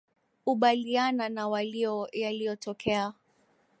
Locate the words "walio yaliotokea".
1.47-3.13